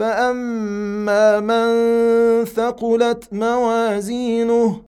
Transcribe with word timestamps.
فاما 0.00 1.40
من 1.40 1.70
ثقلت 2.44 3.28
موازينه 3.32 4.84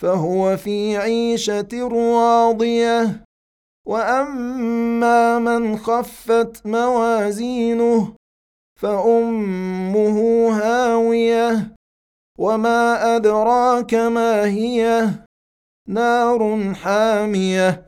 فهو 0.00 0.56
في 0.56 0.96
عيشه 0.96 1.68
راضيه 1.74 3.24
واما 3.86 5.38
من 5.38 5.76
خفت 5.76 6.66
موازينه 6.66 8.14
فامه 8.80 10.18
هاويه 10.52 11.76
وما 12.38 13.16
ادراك 13.16 13.94
ما 13.94 14.44
هي 14.44 15.10
نار 15.88 16.74
حاميه 16.74 17.86